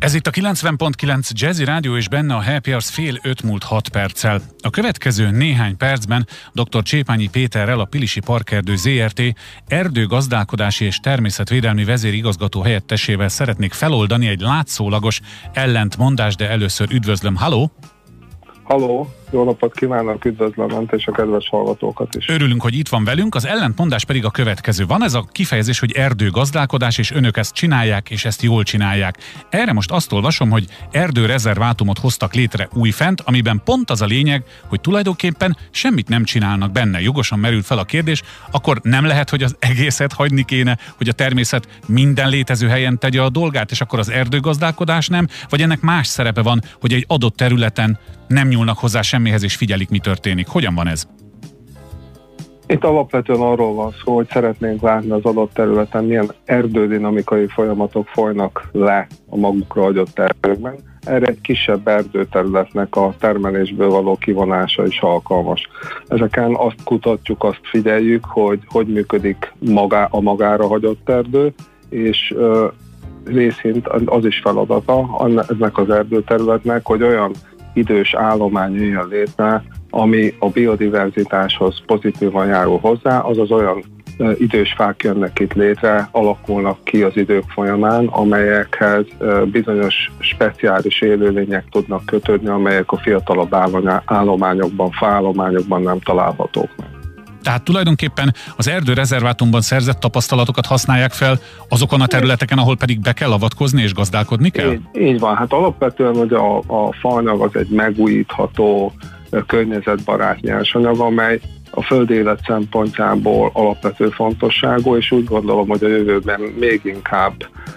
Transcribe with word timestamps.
Ez 0.00 0.14
itt 0.14 0.26
a 0.26 0.30
90.9 0.30 1.30
Jazzy 1.30 1.64
Rádió 1.64 1.96
és 1.96 2.08
benne 2.08 2.34
a 2.34 2.42
Happy 2.42 2.70
Hours 2.70 2.90
fél 2.90 3.18
öt 3.22 3.42
múlt 3.42 3.62
hat 3.62 3.88
perccel. 3.88 4.40
A 4.60 4.70
következő 4.70 5.30
néhány 5.30 5.76
percben 5.76 6.26
dr. 6.52 6.82
Csépányi 6.82 7.28
Péterrel 7.28 7.80
a 7.80 7.84
Pilisi 7.84 8.20
Parkerdő 8.20 8.76
ZRT 8.76 9.22
erdőgazdálkodási 9.66 10.84
és 10.84 10.98
természetvédelmi 10.98 11.84
vezérigazgató 11.84 12.62
helyettesével 12.62 13.28
szeretnék 13.28 13.72
feloldani 13.72 14.26
egy 14.26 14.40
látszólagos 14.40 15.20
ellentmondást, 15.52 16.36
de 16.36 16.48
először 16.48 16.90
üdvözlöm. 16.90 17.36
Halló! 17.36 17.72
Halló, 18.62 19.14
jó 19.30 19.44
napot 19.44 19.74
kívánok, 19.74 20.24
üdvözlöm 20.24 20.70
Önt 20.70 20.92
és 20.92 21.06
a 21.06 21.12
kedves 21.12 21.48
hallgatókat 21.48 22.14
is. 22.14 22.28
Örülünk, 22.28 22.62
hogy 22.62 22.74
itt 22.74 22.88
van 22.88 23.04
velünk, 23.04 23.34
az 23.34 23.46
ellentmondás 23.46 24.04
pedig 24.04 24.24
a 24.24 24.30
következő. 24.30 24.86
Van 24.86 25.04
ez 25.04 25.14
a 25.14 25.28
kifejezés, 25.32 25.78
hogy 25.78 25.92
erdőgazdálkodás, 25.92 26.98
és 26.98 27.10
önök 27.10 27.36
ezt 27.36 27.54
csinálják, 27.54 28.10
és 28.10 28.24
ezt 28.24 28.42
jól 28.42 28.62
csinálják. 28.62 29.18
Erre 29.48 29.72
most 29.72 29.90
azt 29.90 30.12
olvasom, 30.12 30.50
hogy 30.50 30.66
erdőrezervátumot 30.90 31.98
hoztak 31.98 32.34
létre 32.34 32.68
újfent, 32.72 33.20
amiben 33.20 33.60
pont 33.64 33.90
az 33.90 34.02
a 34.02 34.06
lényeg, 34.06 34.42
hogy 34.66 34.80
tulajdonképpen 34.80 35.56
semmit 35.70 36.08
nem 36.08 36.24
csinálnak 36.24 36.72
benne. 36.72 37.00
Jogosan 37.00 37.38
merült 37.38 37.66
fel 37.66 37.78
a 37.78 37.84
kérdés, 37.84 38.22
akkor 38.50 38.80
nem 38.82 39.04
lehet, 39.04 39.30
hogy 39.30 39.42
az 39.42 39.56
egészet 39.58 40.12
hagyni 40.12 40.44
kéne, 40.44 40.78
hogy 40.96 41.08
a 41.08 41.12
természet 41.12 41.68
minden 41.86 42.28
létező 42.28 42.68
helyen 42.68 42.98
tegye 42.98 43.22
a 43.22 43.28
dolgát, 43.28 43.70
és 43.70 43.80
akkor 43.80 43.98
az 43.98 44.10
erdőgazdálkodás 44.10 45.08
nem, 45.08 45.26
vagy 45.48 45.62
ennek 45.62 45.80
más 45.80 46.06
szerepe 46.06 46.42
van, 46.42 46.62
hogy 46.80 46.92
egy 46.92 47.04
adott 47.08 47.36
területen 47.36 47.98
nem 48.30 48.48
nyúlnak 48.48 48.78
hozzá 48.78 49.02
semmihez, 49.20 49.42
és 49.42 49.56
figyelik, 49.56 49.90
mi 49.90 49.98
történik. 49.98 50.46
Hogyan 50.48 50.74
van 50.74 50.88
ez? 50.88 51.08
Itt 52.66 52.84
alapvetően 52.84 53.40
arról 53.40 53.74
van 53.74 53.92
szó, 54.04 54.14
hogy 54.14 54.28
szeretnénk 54.30 54.82
látni 54.82 55.10
az 55.10 55.24
adott 55.24 55.52
területen 55.52 56.04
milyen 56.04 56.30
erdődinamikai 56.44 57.46
folyamatok 57.46 58.06
folynak 58.06 58.68
le 58.72 59.06
a 59.28 59.36
magukra 59.36 59.82
hagyott 59.82 60.18
erdőkben. 60.18 60.74
Erre 61.00 61.26
egy 61.26 61.40
kisebb 61.40 61.88
erdőterületnek 61.88 62.96
a 62.96 63.14
termelésből 63.18 63.88
való 63.88 64.16
kivonása 64.16 64.86
is 64.86 65.00
alkalmas. 65.00 65.68
Ezeken 66.08 66.54
azt 66.54 66.82
kutatjuk, 66.84 67.44
azt 67.44 67.60
figyeljük, 67.62 68.24
hogy 68.24 68.60
hogy 68.66 68.86
működik 68.86 69.52
magá, 69.58 70.08
a 70.10 70.20
magára 70.20 70.66
hagyott 70.66 71.08
erdő, 71.08 71.54
és 71.88 72.34
részint 73.24 73.88
az 73.88 74.24
is 74.24 74.40
feladata 74.40 75.08
ennek 75.48 75.78
az 75.78 75.90
erdőterületnek, 75.90 76.86
hogy 76.86 77.02
olyan 77.02 77.32
idős 77.72 78.14
állomány 78.14 78.74
jöjjön 78.74 79.08
létre, 79.08 79.62
ami 79.90 80.34
a 80.38 80.48
biodiverzitáshoz 80.48 81.82
pozitívan 81.86 82.46
járul 82.46 82.78
hozzá, 82.78 83.18
azaz 83.18 83.50
olyan 83.50 83.82
idős 84.38 84.72
fák 84.72 85.02
jönnek 85.02 85.38
itt 85.38 85.52
létre, 85.52 86.08
alakulnak 86.10 86.84
ki 86.84 87.02
az 87.02 87.16
idők 87.16 87.44
folyamán, 87.48 88.06
amelyekhez 88.06 89.04
bizonyos 89.44 90.10
speciális 90.18 91.00
élőlények 91.00 91.64
tudnak 91.70 92.06
kötődni, 92.06 92.48
amelyek 92.48 92.92
a 92.92 92.96
fiatalabb 92.96 93.54
állományokban, 94.04 94.90
fállományokban 94.90 95.82
nem 95.82 96.00
találhatók 96.00 96.68
meg. 96.76 96.89
Tehát 97.42 97.62
tulajdonképpen 97.62 98.34
az 98.56 98.68
erdőrezervátumban 98.68 99.60
szerzett 99.60 100.00
tapasztalatokat 100.00 100.66
használják 100.66 101.12
fel 101.12 101.38
azokon 101.68 102.00
a 102.00 102.06
területeken, 102.06 102.58
ahol 102.58 102.76
pedig 102.76 103.00
be 103.00 103.12
kell 103.12 103.32
avatkozni 103.32 103.82
és 103.82 103.94
gazdálkodni 103.94 104.50
kell? 104.50 104.72
Így, 104.72 104.80
így 105.00 105.18
van. 105.18 105.36
Hát 105.36 105.52
alapvetően 105.52 106.14
hogy 106.14 106.32
a, 106.32 106.58
a 106.58 106.92
faanyag 107.00 107.40
az 107.40 107.56
egy 107.56 107.68
megújítható, 107.68 108.92
környezetbarát 109.46 110.40
nyersanyag, 110.40 111.00
amely 111.00 111.40
a 111.70 111.82
föld 111.82 112.10
élet 112.10 112.40
szempontjából 112.46 113.50
alapvető 113.52 114.08
fontosságú, 114.08 114.96
és 114.96 115.10
úgy 115.10 115.24
gondolom, 115.24 115.68
hogy 115.68 115.84
a 115.84 115.88
jövőben 115.88 116.40
még 116.40 116.80
inkább 116.84 117.34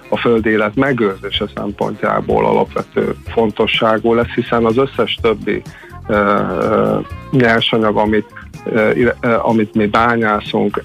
a 0.10 0.18
föld 0.18 0.46
élet 0.46 0.76
megőrzése 0.76 1.46
szempontjából 1.56 2.46
alapvető 2.46 3.16
fontosságú 3.26 4.14
lesz, 4.14 4.34
hiszen 4.36 4.66
az 4.66 4.78
összes 4.78 5.18
többi 5.22 5.62
nyersanyag, 7.32 7.98
amit, 7.98 8.26
amit 9.42 9.76
mi 9.76 9.86
bányászunk, 9.86 10.84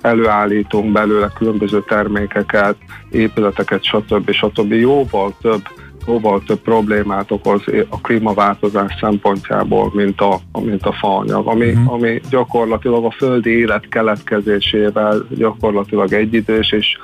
előállítunk 0.00 0.92
belőle 0.92 1.32
különböző 1.34 1.82
termékeket, 1.88 2.76
épületeket, 3.10 3.84
stb. 3.84 4.30
stb. 4.30 4.72
jóval 4.72 5.34
több 5.40 5.62
jóval 6.08 6.42
több 6.46 6.60
problémát 6.60 7.30
okoz 7.30 7.62
a 7.88 8.00
klímaváltozás 8.00 8.96
szempontjából, 9.00 9.90
mint 9.94 10.20
a, 10.20 10.40
mint 10.60 10.82
a 10.82 10.92
faanyag, 10.92 11.46
ami, 11.46 11.70
uh-huh. 11.70 11.92
ami 11.92 12.20
gyakorlatilag 12.30 13.04
a 13.04 13.10
földi 13.10 13.50
élet 13.50 13.88
keletkezésével 13.88 15.26
gyakorlatilag 15.30 16.12
egyidős, 16.12 16.72
és 16.72 16.98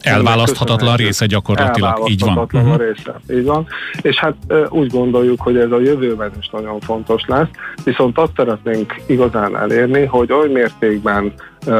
Elválaszthatatlan 0.00 0.96
része 0.96 1.26
gyakorlatilag, 1.26 2.10
így 2.10 2.20
van. 2.20 2.38
Uh-huh. 2.38 2.76
része, 2.76 3.20
így 3.30 3.44
van. 3.44 3.66
És 4.02 4.18
hát 4.18 4.34
úgy 4.68 4.90
gondoljuk, 4.90 5.40
hogy 5.40 5.56
ez 5.56 5.70
a 5.70 5.80
jövőben 5.80 6.32
is 6.40 6.48
nagyon 6.48 6.80
fontos 6.80 7.22
lesz, 7.26 7.48
viszont 7.84 8.18
azt 8.18 8.32
szeretnénk 8.36 8.94
igazán 9.06 9.56
elérni, 9.56 10.04
hogy 10.04 10.32
oly 10.32 10.48
mértékben 10.48 11.32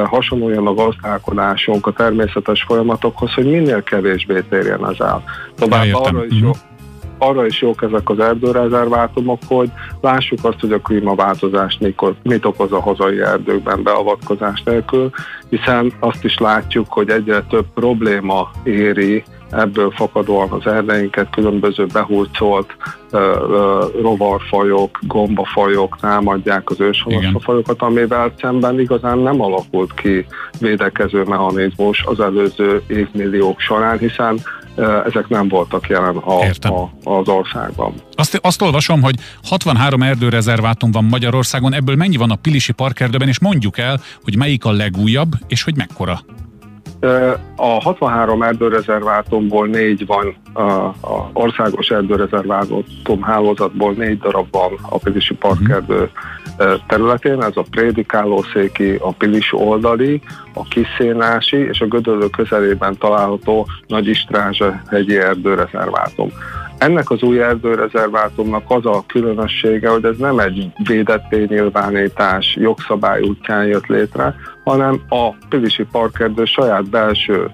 hasonluljon 0.04 0.66
a 0.66 0.74
gazdálkodásunk 0.74 1.86
a 1.86 1.92
természetes 1.92 2.62
folyamatokhoz, 2.62 3.32
hogy 3.32 3.50
minél 3.50 3.82
kevésbé 3.82 4.40
térjen 4.48 4.80
az 4.80 5.00
el. 5.00 5.22
Tovább 5.56 5.92
arra 5.92 6.24
is 6.24 6.40
jó, 6.40 6.48
mhm 6.48 6.70
arra 7.22 7.46
is 7.46 7.62
jók 7.62 7.82
ezek 7.82 8.10
az 8.10 8.18
erdőrezervátumok, 8.18 9.38
hogy 9.46 9.70
lássuk 10.00 10.38
azt, 10.42 10.60
hogy 10.60 10.72
a 10.72 10.80
klímaváltozás 10.80 11.78
mit 12.22 12.44
okoz 12.44 12.72
a 12.72 12.80
hazai 12.80 13.20
erdőkben 13.20 13.82
beavatkozás 13.82 14.62
nélkül, 14.62 15.10
hiszen 15.48 15.92
azt 16.00 16.24
is 16.24 16.38
látjuk, 16.38 16.86
hogy 16.88 17.08
egyre 17.08 17.42
több 17.42 17.66
probléma 17.74 18.50
éri 18.62 19.24
ebből 19.50 19.90
fakadóan 19.90 20.50
az 20.50 20.66
erdeinket 20.66 21.30
különböző 21.30 21.86
behurcolt 21.92 22.76
rovarfajok, 24.02 24.98
gombafajok 25.06 25.96
támadják 26.00 26.70
az 26.70 26.80
őshonosfajokat, 26.80 27.82
amivel 27.82 28.32
szemben 28.40 28.80
igazán 28.80 29.18
nem 29.18 29.42
alakult 29.42 29.94
ki 29.94 30.26
védekező 30.60 31.22
mechanizmus 31.22 32.04
az 32.04 32.20
előző 32.20 32.82
évmilliók 32.86 33.60
során, 33.60 33.98
hiszen 33.98 34.38
ezek 35.06 35.28
nem 35.28 35.48
voltak 35.48 35.88
jelen 35.88 36.16
a, 36.16 36.40
a, 36.42 36.90
az 37.04 37.28
országban. 37.28 37.94
Azt, 38.14 38.38
azt 38.42 38.62
olvasom, 38.62 39.02
hogy 39.02 39.14
63 39.44 40.02
erdőrezervátum 40.02 40.90
van 40.90 41.04
Magyarországon, 41.04 41.74
ebből 41.74 41.96
mennyi 41.96 42.16
van 42.16 42.30
a 42.30 42.36
Pilisi 42.36 42.72
Parkerdőben, 42.72 43.28
és 43.28 43.40
mondjuk 43.40 43.78
el, 43.78 44.00
hogy 44.22 44.36
melyik 44.36 44.64
a 44.64 44.72
legújabb, 44.72 45.30
és 45.46 45.62
hogy 45.62 45.76
mekkora? 45.76 46.20
A 47.56 47.80
63 47.82 48.42
erdőrezervátumból 48.42 49.66
négy 49.66 50.06
van, 50.06 50.36
a 51.00 51.30
országos 51.32 51.88
erdőrezervátum 51.88 53.22
hálózatból 53.22 53.92
négy 53.92 54.18
darab 54.18 54.46
van 54.50 54.78
a 54.82 54.98
Pilisi 54.98 55.34
Parkerdő 55.34 56.10
területén, 56.86 57.42
ez 57.42 57.56
a 57.56 57.64
Prédikálószéki, 57.70 58.94
a 59.00 59.12
Pilis 59.12 59.52
oldali, 59.52 60.20
a 60.54 60.62
Kiszénási 60.62 61.56
és 61.56 61.80
a 61.80 61.86
Gödöllő 61.86 62.28
közelében 62.28 62.98
található 62.98 63.66
Nagy 63.86 64.06
Istrázsa 64.06 64.80
hegyi 64.90 65.18
erdőrezervátum. 65.18 66.28
Ennek 66.78 67.10
az 67.10 67.22
új 67.22 67.42
erdőrezervátumnak 67.42 68.64
az 68.68 68.86
a 68.86 69.04
különössége, 69.06 69.88
hogy 69.88 70.04
ez 70.04 70.16
nem 70.16 70.38
egy 70.38 70.70
védett 70.86 71.48
nyilvánítás 71.48 72.56
jogszabály 72.60 73.20
útján 73.20 73.64
jött 73.64 73.86
létre, 73.86 74.34
hanem 74.64 75.00
a 75.08 75.30
Pilisi 75.48 75.86
Parkerdő 75.92 76.44
saját 76.44 76.90
belső 76.90 77.50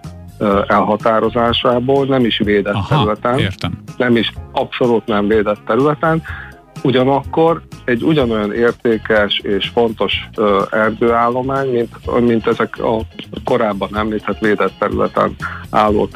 elhatározásából, 0.67 2.07
nem 2.07 2.25
is 2.25 2.39
védett 2.39 2.75
Aha, 2.75 2.89
területen, 2.89 3.39
értem. 3.39 3.79
nem 3.97 4.17
is 4.17 4.33
abszolút 4.53 5.07
nem 5.07 5.27
védett 5.27 5.61
területen, 5.67 6.23
ugyanakkor 6.83 7.63
egy 7.89 8.03
ugyanolyan 8.03 8.55
értékes 8.55 9.39
és 9.39 9.69
fontos 9.69 10.29
erdőállomány, 10.71 11.69
mint, 11.69 12.21
mint 12.21 12.47
ezek 12.47 12.79
a 12.79 13.01
korábban 13.45 13.97
említett 13.97 14.39
védett 14.39 14.73
területen 14.79 15.37
álló 15.71 16.09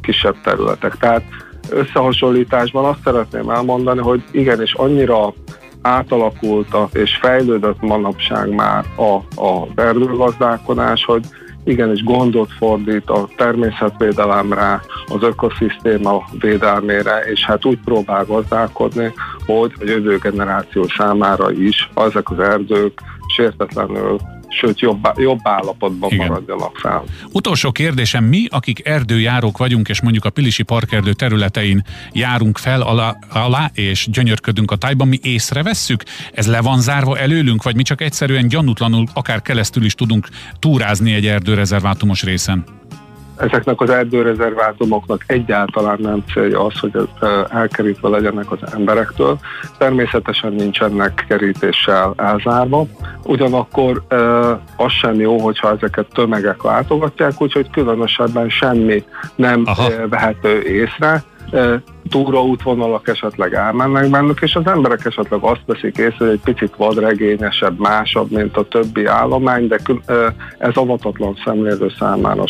kisebb 0.00 0.36
területek. 0.42 0.96
Tehát 0.96 1.22
összehasonlításban 1.70 2.84
azt 2.84 3.02
szeretném 3.04 3.50
elmondani, 3.50 4.00
hogy 4.00 4.22
igenis 4.30 4.74
annyira 4.74 5.32
átalakult 5.82 6.76
és 6.92 7.16
fejlődött 7.16 7.80
manapság 7.80 8.54
már 8.54 8.84
a, 8.96 9.40
a 9.42 9.68
erdőgazdálkodás, 9.74 11.04
hogy 11.04 11.24
igenis 11.64 12.02
gondot 12.02 12.52
fordít 12.58 13.10
a 13.10 13.28
természetvédelemre, 13.36 14.80
az 15.06 15.22
ökoszisztéma 15.22 16.24
védelmére, 16.40 17.18
és 17.18 17.44
hát 17.44 17.64
úgy 17.64 17.78
próbál 17.84 18.24
gazdálkodni, 18.24 19.12
hogy 19.46 19.72
a 19.80 19.84
jövő 19.84 20.18
generáció 20.18 20.86
számára 20.96 21.52
is 21.52 21.88
ezek 21.94 22.30
az 22.30 22.38
erdők 22.38 23.00
sértetlenül 23.36 24.18
sőt 24.54 24.80
jobb, 24.80 25.08
jobb 25.16 25.38
állapotban 25.42 26.10
Igen. 26.12 26.26
maradjanak 26.26 26.76
fel. 26.76 27.04
Utolsó 27.32 27.72
kérdésem, 27.72 28.24
mi, 28.24 28.46
akik 28.48 28.86
erdőjárók 28.86 29.58
vagyunk, 29.58 29.88
és 29.88 30.02
mondjuk 30.02 30.24
a 30.24 30.30
Pilisi 30.30 30.62
Parkerdő 30.62 31.12
területein 31.12 31.84
járunk 32.12 32.58
fel 32.58 32.80
alá, 32.80 33.18
alá 33.32 33.70
és 33.74 34.06
gyönyörködünk 34.10 34.70
a 34.70 34.76
tájban, 34.76 35.08
mi 35.08 35.18
észrevesszük? 35.22 36.02
Ez 36.32 36.46
le 36.46 36.60
van 36.60 36.80
zárva 36.80 37.18
előlünk, 37.18 37.62
vagy 37.62 37.76
mi 37.76 37.82
csak 37.82 38.00
egyszerűen 38.00 38.48
gyanútlanul, 38.48 39.04
akár 39.14 39.42
keresztül 39.42 39.84
is 39.84 39.94
tudunk 39.94 40.28
túrázni 40.58 41.14
egy 41.14 41.26
erdőrezervátumos 41.26 42.22
részen? 42.22 42.64
Ezeknek 43.36 43.80
az 43.80 43.90
erdőrezervátumoknak 43.90 45.22
egyáltalán 45.26 45.98
nem 46.00 46.24
célja 46.32 46.64
az, 46.64 46.78
hogy 46.78 47.08
elkerítve 47.48 48.08
legyenek 48.08 48.52
az 48.52 48.72
emberektől. 48.72 49.38
Természetesen 49.78 50.52
nincsenek 50.52 51.24
kerítéssel 51.28 52.14
elzárva, 52.16 52.86
ugyanakkor 53.22 54.02
az 54.76 54.92
sem 54.92 55.20
jó, 55.20 55.38
hogyha 55.38 55.70
ezeket 55.70 56.06
tömegek 56.14 56.62
látogatják, 56.62 57.42
úgyhogy 57.42 57.70
különösebben 57.70 58.48
semmi 58.48 59.04
nem 59.34 59.62
Aha. 59.64 60.08
vehető 60.08 60.62
észre 60.62 61.22
túraútvonalak 62.08 63.08
esetleg 63.08 63.54
elmennek 63.54 64.10
bennük, 64.10 64.40
és 64.40 64.54
az 64.54 64.66
emberek 64.66 65.04
esetleg 65.04 65.40
azt 65.42 65.60
veszik 65.66 65.96
észre, 65.96 66.16
hogy 66.18 66.28
egy 66.28 66.54
picit 66.54 66.74
vadregényesebb, 66.76 67.78
másabb, 67.78 68.30
mint 68.30 68.56
a 68.56 68.68
többi 68.68 69.06
állomány, 69.06 69.66
de 69.66 69.78
ez 70.58 70.74
avatatlan 70.74 71.38
szemlélő 71.44 71.92
számára 71.98 72.44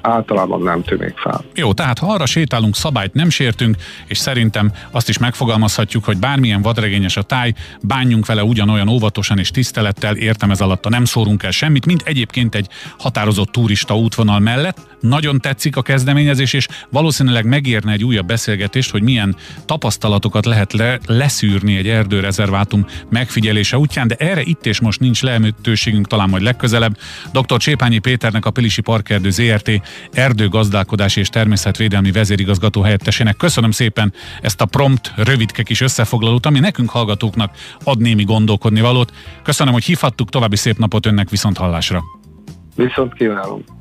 általában 0.00 0.62
nem 0.62 0.82
tűnik 0.82 1.16
fel. 1.16 1.40
Jó, 1.54 1.72
tehát 1.72 1.98
ha 1.98 2.12
arra 2.12 2.26
sétálunk, 2.26 2.74
szabályt 2.74 3.14
nem 3.14 3.30
sértünk, 3.30 3.76
és 4.06 4.18
szerintem 4.18 4.72
azt 4.90 5.08
is 5.08 5.18
megfogalmazhatjuk, 5.18 6.04
hogy 6.04 6.18
bármilyen 6.18 6.62
vadregényes 6.62 7.16
a 7.16 7.22
táj, 7.22 7.52
bánjunk 7.82 8.26
vele 8.26 8.44
ugyanolyan 8.44 8.88
óvatosan 8.88 9.38
és 9.38 9.50
tisztelettel, 9.50 10.16
értem 10.16 10.50
ez 10.50 10.60
alatt, 10.60 10.88
nem 10.88 11.04
szórunk 11.04 11.42
el 11.42 11.50
semmit, 11.50 11.86
mint 11.86 12.02
egyébként 12.04 12.54
egy 12.54 12.68
határozott 12.98 13.48
turista 13.48 13.96
útvonal 13.96 14.38
mellett. 14.38 14.78
Nagyon 15.00 15.40
tetszik 15.40 15.76
a 15.76 15.82
kezdeményezés, 15.82 16.52
és 16.52 16.68
valószínűleg 16.90 17.44
megérne 17.44 17.92
egy 17.92 18.04
újabb 18.04 18.26
beszélgetés 18.26 18.46
beszélgetést, 18.48 18.90
hogy 18.90 19.02
milyen 19.02 19.36
tapasztalatokat 19.66 20.46
lehet 20.46 20.72
le, 20.72 20.98
leszűrni 21.06 21.76
egy 21.76 21.88
erdőrezervátum 21.88 22.86
megfigyelése 23.10 23.78
útján, 23.78 24.08
de 24.08 24.14
erre 24.14 24.42
itt 24.42 24.66
és 24.66 24.80
most 24.80 25.00
nincs 25.00 25.22
lehetőségünk, 25.22 26.06
talán 26.06 26.28
majd 26.28 26.42
legközelebb. 26.42 26.96
Dr. 27.32 27.56
Csépányi 27.56 27.98
Péternek 27.98 28.46
a 28.46 28.50
Pilisi 28.50 28.80
Parkerdő 28.80 29.30
ZRT 29.30 29.70
erdőgazdálkodás 30.12 31.16
és 31.16 31.28
természetvédelmi 31.28 32.10
vezérigazgató 32.10 32.80
helyettesének 32.82 33.36
köszönöm 33.36 33.70
szépen 33.70 34.12
ezt 34.42 34.60
a 34.60 34.66
prompt, 34.66 35.12
rövidke 35.16 35.62
kis 35.62 35.80
összefoglalót, 35.80 36.46
ami 36.46 36.58
nekünk 36.58 36.90
hallgatóknak 36.90 37.56
ad 37.84 37.98
némi 37.98 38.24
gondolkodni 38.24 38.80
valót. 38.80 39.12
Köszönöm, 39.42 39.72
hogy 39.72 39.84
hívhattuk, 39.84 40.28
további 40.28 40.56
szép 40.56 40.78
napot 40.78 41.06
önnek 41.06 41.30
viszont 41.30 41.56
hallásra. 41.56 42.02
Viszont 42.76 43.14
kívánom. 43.14 43.77